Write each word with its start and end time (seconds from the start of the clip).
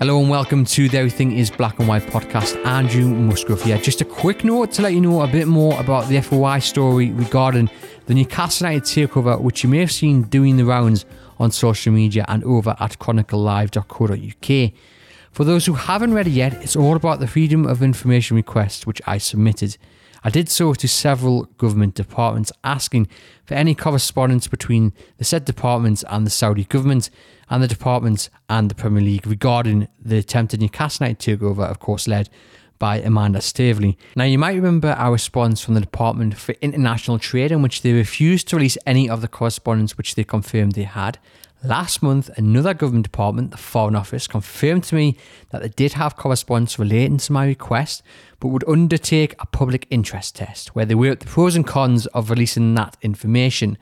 Hello 0.00 0.18
and 0.20 0.30
welcome 0.30 0.64
to 0.64 0.88
the 0.88 0.98
Everything 0.98 1.36
is 1.36 1.50
Black 1.50 1.78
and 1.78 1.88
White 1.88 2.04
podcast. 2.04 2.64
Andrew 2.64 3.08
Musgrove 3.08 3.62
here. 3.62 3.76
Just 3.78 4.00
a 4.00 4.04
quick 4.04 4.44
note 4.44 4.70
to 4.72 4.82
let 4.82 4.94
you 4.94 5.00
know 5.00 5.22
a 5.22 5.26
bit 5.26 5.48
more 5.48 5.78
about 5.80 6.08
the 6.08 6.20
FOI 6.20 6.60
story 6.60 7.10
regarding 7.10 7.68
the 8.06 8.14
Newcastle 8.14 8.68
United 8.68 8.84
takeover, 8.84 9.40
which 9.40 9.64
you 9.64 9.68
may 9.68 9.78
have 9.78 9.92
seen 9.92 10.22
doing 10.22 10.56
the 10.56 10.64
rounds 10.64 11.04
on 11.38 11.50
social 11.50 11.92
media 11.92 12.24
and 12.28 12.44
over 12.44 12.76
at 12.78 12.98
chroniclelive.co.uk. 12.98 14.72
For 15.32 15.44
those 15.44 15.66
who 15.66 15.74
haven't 15.74 16.14
read 16.14 16.26
it 16.26 16.32
yet, 16.32 16.54
it's 16.62 16.76
all 16.76 16.96
about 16.96 17.20
the 17.20 17.26
Freedom 17.26 17.66
of 17.66 17.82
Information 17.82 18.36
request 18.36 18.86
which 18.86 19.02
I 19.06 19.18
submitted. 19.18 19.76
I 20.22 20.30
did 20.30 20.48
so 20.48 20.74
to 20.74 20.88
several 20.88 21.44
government 21.56 21.94
departments 21.94 22.52
asking 22.62 23.08
for 23.44 23.54
any 23.54 23.74
correspondence 23.74 24.46
between 24.46 24.92
the 25.16 25.24
said 25.24 25.44
departments 25.44 26.04
and 26.10 26.26
the 26.26 26.30
Saudi 26.30 26.64
government 26.64 27.10
and 27.48 27.62
the 27.62 27.68
departments 27.68 28.30
and 28.48 28.70
the 28.70 28.74
Premier 28.74 29.02
League 29.02 29.26
regarding 29.26 29.88
the 30.00 30.18
attempted 30.18 30.60
Newcastle 30.60 31.06
United 31.06 31.38
takeover, 31.38 31.68
of 31.68 31.78
course, 31.78 32.06
led 32.06 32.28
by 32.78 32.98
Amanda 32.98 33.40
Staveley. 33.40 33.96
Now, 34.16 34.24
you 34.24 34.38
might 34.38 34.54
remember 34.54 34.88
our 34.88 35.12
response 35.12 35.60
from 35.60 35.74
the 35.74 35.80
Department 35.80 36.36
for 36.36 36.52
International 36.62 37.18
Trade, 37.18 37.52
in 37.52 37.60
which 37.62 37.82
they 37.82 37.92
refused 37.92 38.48
to 38.48 38.56
release 38.56 38.78
any 38.86 39.08
of 39.08 39.20
the 39.20 39.28
correspondence 39.28 39.98
which 39.98 40.14
they 40.14 40.24
confirmed 40.24 40.72
they 40.72 40.84
had. 40.84 41.18
Last 41.62 42.02
month, 42.02 42.30
another 42.38 42.72
government 42.72 43.04
department, 43.04 43.50
the 43.50 43.58
Foreign 43.58 43.94
Office, 43.94 44.26
confirmed 44.26 44.82
to 44.84 44.94
me 44.94 45.18
that 45.50 45.60
they 45.60 45.68
did 45.68 45.92
have 45.92 46.16
correspondence 46.16 46.78
relating 46.78 47.18
to 47.18 47.32
my 47.34 47.44
request, 47.44 48.02
but 48.38 48.48
would 48.48 48.66
undertake 48.66 49.34
a 49.38 49.44
public 49.44 49.86
interest 49.90 50.36
test 50.36 50.74
where 50.74 50.86
they 50.86 50.94
weigh 50.94 51.14
the 51.14 51.26
pros 51.26 51.56
and 51.56 51.66
cons 51.66 52.06
of 52.06 52.30
releasing 52.30 52.74
that 52.76 52.96
information. 53.02 53.76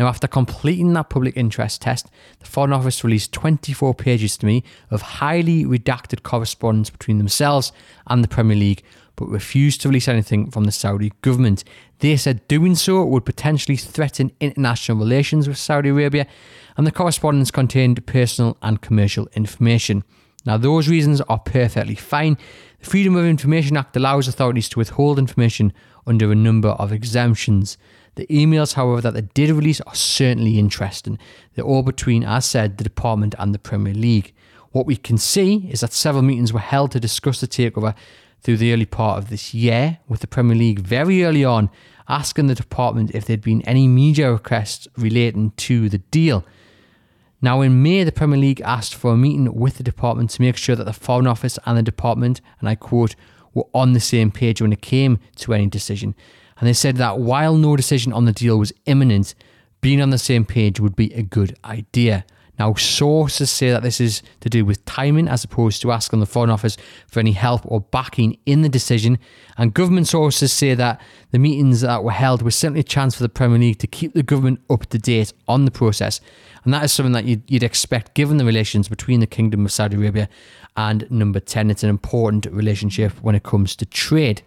Now, 0.00 0.08
after 0.08 0.26
completing 0.26 0.94
that 0.94 1.10
public 1.10 1.36
interest 1.36 1.82
test, 1.82 2.08
the 2.40 2.46
Foreign 2.46 2.72
Office 2.72 3.04
released 3.04 3.32
24 3.32 3.94
pages 3.94 4.36
to 4.38 4.46
me 4.46 4.64
of 4.90 5.02
highly 5.02 5.64
redacted 5.64 6.24
correspondence 6.24 6.90
between 6.90 7.18
themselves 7.18 7.70
and 8.08 8.24
the 8.24 8.28
Premier 8.28 8.56
League, 8.56 8.82
but 9.16 9.28
refused 9.28 9.80
to 9.80 9.88
release 9.88 10.08
anything 10.08 10.50
from 10.50 10.64
the 10.64 10.72
Saudi 10.72 11.12
government. 11.22 11.64
They 11.98 12.16
said 12.16 12.46
doing 12.48 12.74
so 12.74 13.04
would 13.04 13.24
potentially 13.24 13.76
threaten 13.76 14.32
international 14.40 14.98
relations 14.98 15.48
with 15.48 15.58
Saudi 15.58 15.90
Arabia, 15.90 16.26
and 16.76 16.86
the 16.86 16.92
correspondence 16.92 17.50
contained 17.50 18.04
personal 18.06 18.56
and 18.62 18.80
commercial 18.80 19.28
information. 19.34 20.04
Now, 20.44 20.56
those 20.56 20.88
reasons 20.88 21.20
are 21.22 21.38
perfectly 21.38 21.94
fine. 21.94 22.36
The 22.80 22.86
Freedom 22.86 23.14
of 23.14 23.24
Information 23.24 23.76
Act 23.76 23.96
allows 23.96 24.26
authorities 24.26 24.68
to 24.70 24.78
withhold 24.78 25.18
information 25.18 25.72
under 26.06 26.32
a 26.32 26.36
number 26.36 26.70
of 26.70 26.92
exemptions. 26.92 27.78
The 28.16 28.26
emails, 28.26 28.74
however, 28.74 29.00
that 29.02 29.14
they 29.14 29.22
did 29.22 29.50
release 29.50 29.80
are 29.82 29.94
certainly 29.94 30.58
interesting. 30.58 31.18
They're 31.54 31.64
all 31.64 31.82
between, 31.82 32.24
as 32.24 32.44
said, 32.44 32.78
the 32.78 32.84
department 32.84 33.34
and 33.38 33.54
the 33.54 33.58
Premier 33.58 33.94
League. 33.94 34.34
What 34.72 34.86
we 34.86 34.96
can 34.96 35.16
see 35.16 35.68
is 35.70 35.80
that 35.80 35.92
several 35.92 36.22
meetings 36.22 36.52
were 36.52 36.58
held 36.58 36.90
to 36.92 37.00
discuss 37.00 37.40
the 37.40 37.46
takeover 37.46 37.94
through 38.42 38.56
the 38.56 38.72
early 38.72 38.86
part 38.86 39.18
of 39.18 39.30
this 39.30 39.54
year, 39.54 39.98
with 40.08 40.20
the 40.20 40.26
Premier 40.26 40.56
League 40.56 40.80
very 40.80 41.24
early 41.24 41.44
on 41.44 41.70
asking 42.08 42.48
the 42.48 42.54
department 42.54 43.12
if 43.14 43.24
there'd 43.24 43.40
been 43.40 43.62
any 43.62 43.86
media 43.86 44.32
requests 44.32 44.88
relating 44.96 45.52
to 45.52 45.88
the 45.88 45.98
deal. 45.98 46.44
Now, 47.40 47.60
in 47.60 47.82
May, 47.82 48.04
the 48.04 48.12
Premier 48.12 48.38
League 48.38 48.60
asked 48.60 48.94
for 48.94 49.12
a 49.12 49.16
meeting 49.16 49.52
with 49.54 49.76
the 49.76 49.82
department 49.82 50.30
to 50.30 50.42
make 50.42 50.56
sure 50.56 50.76
that 50.76 50.84
the 50.84 50.92
Foreign 50.92 51.26
Office 51.26 51.58
and 51.64 51.76
the 51.76 51.82
department, 51.82 52.40
and 52.60 52.68
I 52.68 52.74
quote, 52.74 53.16
were 53.54 53.66
on 53.74 53.92
the 53.92 54.00
same 54.00 54.30
page 54.30 54.62
when 54.62 54.72
it 54.72 54.80
came 54.80 55.18
to 55.36 55.52
any 55.52 55.66
decision. 55.66 56.14
And 56.58 56.68
they 56.68 56.72
said 56.72 56.96
that 56.96 57.18
while 57.18 57.56
no 57.56 57.76
decision 57.76 58.12
on 58.12 58.24
the 58.24 58.32
deal 58.32 58.58
was 58.58 58.72
imminent, 58.86 59.34
being 59.80 60.00
on 60.00 60.10
the 60.10 60.18
same 60.18 60.44
page 60.44 60.78
would 60.78 60.94
be 60.94 61.12
a 61.14 61.22
good 61.22 61.56
idea. 61.64 62.24
Now, 62.62 62.74
sources 62.74 63.50
say 63.50 63.70
that 63.70 63.82
this 63.82 64.00
is 64.00 64.22
to 64.38 64.48
do 64.48 64.64
with 64.64 64.84
timing 64.84 65.26
as 65.26 65.42
opposed 65.42 65.82
to 65.82 65.90
asking 65.90 66.20
the 66.20 66.26
Foreign 66.26 66.48
Office 66.48 66.76
for 67.08 67.18
any 67.18 67.32
help 67.32 67.62
or 67.64 67.80
backing 67.80 68.38
in 68.46 68.62
the 68.62 68.68
decision. 68.68 69.18
And 69.58 69.74
government 69.74 70.06
sources 70.06 70.52
say 70.52 70.74
that 70.74 71.00
the 71.32 71.40
meetings 71.40 71.80
that 71.80 72.04
were 72.04 72.12
held 72.12 72.40
were 72.40 72.52
simply 72.52 72.78
a 72.78 72.84
chance 72.84 73.16
for 73.16 73.24
the 73.24 73.28
Premier 73.28 73.58
League 73.58 73.80
to 73.80 73.88
keep 73.88 74.14
the 74.14 74.22
government 74.22 74.60
up 74.70 74.86
to 74.90 74.98
date 74.98 75.32
on 75.48 75.64
the 75.64 75.72
process. 75.72 76.20
And 76.62 76.72
that 76.72 76.84
is 76.84 76.92
something 76.92 77.14
that 77.14 77.24
you'd, 77.24 77.42
you'd 77.50 77.64
expect 77.64 78.14
given 78.14 78.36
the 78.36 78.44
relations 78.44 78.88
between 78.88 79.18
the 79.18 79.26
Kingdom 79.26 79.64
of 79.64 79.72
Saudi 79.72 79.96
Arabia 79.96 80.28
and 80.76 81.10
number 81.10 81.40
10. 81.40 81.68
It's 81.68 81.82
an 81.82 81.90
important 81.90 82.46
relationship 82.46 83.10
when 83.22 83.34
it 83.34 83.42
comes 83.42 83.74
to 83.74 83.86
trade. 83.86 84.40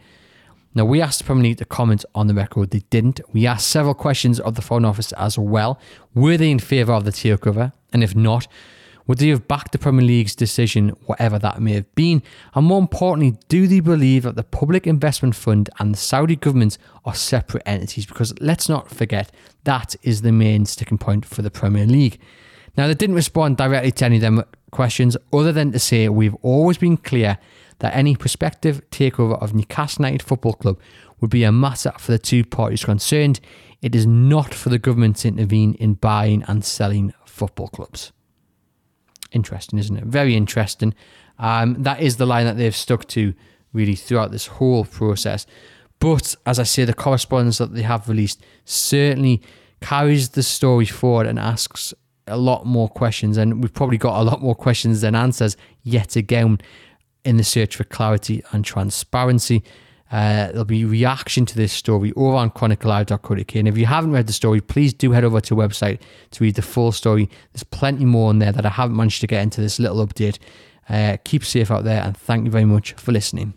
Now, 0.73 0.85
we 0.85 1.01
asked 1.01 1.19
the 1.19 1.25
Premier 1.25 1.43
League 1.43 1.57
to 1.57 1.65
comment 1.65 2.05
on 2.15 2.27
the 2.27 2.33
record. 2.33 2.71
They 2.71 2.83
didn't. 2.89 3.19
We 3.33 3.45
asked 3.45 3.67
several 3.67 3.93
questions 3.93 4.39
of 4.39 4.55
the 4.55 4.61
Foreign 4.61 4.85
Office 4.85 5.11
as 5.13 5.37
well. 5.37 5.81
Were 6.13 6.37
they 6.37 6.49
in 6.49 6.59
favour 6.59 6.93
of 6.93 7.03
the 7.03 7.11
takeover? 7.11 7.73
And 7.93 8.03
if 8.03 8.15
not, 8.15 8.47
would 9.07 9.19
they 9.19 9.27
have 9.29 9.47
backed 9.47 9.71
the 9.71 9.77
Premier 9.77 10.05
League's 10.05 10.35
decision, 10.35 10.89
whatever 11.05 11.37
that 11.39 11.61
may 11.61 11.73
have 11.73 11.93
been? 11.93 12.23
And 12.55 12.65
more 12.65 12.79
importantly, 12.79 13.37
do 13.49 13.67
they 13.67 13.79
believe 13.79 14.23
that 14.23 14.35
the 14.35 14.43
Public 14.43 14.87
Investment 14.87 15.35
Fund 15.35 15.69
and 15.79 15.93
the 15.93 15.97
Saudi 15.97 16.35
government 16.35 16.77
are 17.05 17.13
separate 17.13 17.63
entities? 17.65 18.05
Because 18.05 18.33
let's 18.41 18.67
not 18.67 18.89
forget, 18.89 19.31
that 19.63 19.95
is 20.01 20.23
the 20.23 20.31
main 20.31 20.65
sticking 20.65 20.97
point 20.97 21.25
for 21.25 21.43
the 21.43 21.51
Premier 21.51 21.85
League. 21.85 22.19
Now, 22.77 22.87
they 22.87 22.95
didn't 22.95 23.15
respond 23.15 23.57
directly 23.57 23.91
to 23.91 24.05
any 24.05 24.15
of 24.15 24.21
them 24.21 24.43
questions, 24.71 25.15
other 25.31 25.51
than 25.51 25.71
to 25.71 25.79
say 25.79 26.09
we've 26.09 26.35
always 26.41 26.77
been 26.77 26.97
clear 26.97 27.37
that 27.79 27.95
any 27.95 28.15
prospective 28.15 28.81
takeover 28.89 29.41
of 29.41 29.53
Newcastle 29.53 30.03
United 30.03 30.23
Football 30.23 30.53
Club 30.53 30.79
would 31.21 31.29
be 31.29 31.43
a 31.43 31.51
matter 31.51 31.91
for 31.97 32.11
the 32.11 32.19
two 32.19 32.43
parties 32.43 32.83
concerned. 32.83 33.39
It 33.81 33.95
is 33.95 34.05
not 34.05 34.53
for 34.53 34.69
the 34.69 34.79
government 34.79 35.17
to 35.17 35.27
intervene 35.29 35.75
in 35.75 35.93
buying 35.93 36.43
and 36.43 36.63
selling 36.63 37.13
football 37.25 37.67
clubs. 37.67 38.11
Interesting, 39.31 39.79
isn't 39.79 39.97
it? 39.97 40.05
Very 40.05 40.35
interesting. 40.35 40.93
Um, 41.37 41.83
that 41.83 41.99
is 41.99 42.17
the 42.17 42.25
line 42.25 42.45
that 42.45 42.57
they've 42.57 42.75
stuck 42.75 43.05
to 43.09 43.33
really 43.73 43.95
throughout 43.95 44.31
this 44.31 44.47
whole 44.47 44.85
process. 44.85 45.45
But 45.99 46.35
as 46.45 46.59
I 46.59 46.63
say, 46.63 46.85
the 46.85 46.93
correspondence 46.93 47.57
that 47.57 47.73
they 47.73 47.81
have 47.81 48.07
released 48.07 48.41
certainly 48.63 49.41
carries 49.81 50.29
the 50.29 50.43
story 50.43 50.85
forward 50.85 51.27
and 51.27 51.37
asks 51.37 51.93
a 52.27 52.37
lot 52.37 52.65
more 52.65 52.89
questions. 52.89 53.37
And 53.37 53.61
we've 53.61 53.73
probably 53.73 53.97
got 53.97 54.19
a 54.19 54.23
lot 54.23 54.41
more 54.41 54.55
questions 54.55 55.01
than 55.01 55.15
answers 55.15 55.57
yet 55.83 56.15
again 56.15 56.59
in 57.23 57.37
the 57.37 57.43
search 57.43 57.75
for 57.75 57.83
clarity 57.83 58.43
and 58.51 58.63
transparency. 58.63 59.63
Uh, 60.11 60.47
there'll 60.47 60.65
be 60.65 60.85
reaction 60.85 61.45
to 61.45 61.55
this 61.55 61.73
story 61.73 62.13
over 62.15 62.35
on 62.35 62.51
chroniclelive.co.uk. 62.51 63.55
And 63.55 63.67
if 63.67 63.77
you 63.77 63.85
haven't 63.85 64.11
read 64.11 64.27
the 64.27 64.33
story, 64.33 64.61
please 64.61 64.93
do 64.93 65.11
head 65.11 65.23
over 65.23 65.41
to 65.41 65.55
the 65.55 65.61
website 65.61 65.99
to 66.31 66.43
read 66.43 66.55
the 66.55 66.61
full 66.61 66.91
story. 66.91 67.29
There's 67.53 67.63
plenty 67.63 68.05
more 68.05 68.31
in 68.31 68.39
there 68.39 68.51
that 68.51 68.65
I 68.65 68.69
haven't 68.69 68.95
managed 68.95 69.21
to 69.21 69.27
get 69.27 69.41
into 69.41 69.61
this 69.61 69.79
little 69.79 70.05
update. 70.05 70.37
Uh, 70.87 71.17
keep 71.23 71.43
safe 71.43 71.71
out 71.71 71.83
there, 71.83 72.03
and 72.03 72.15
thank 72.15 72.45
you 72.45 72.51
very 72.51 72.65
much 72.65 72.93
for 72.93 73.11
listening. 73.11 73.55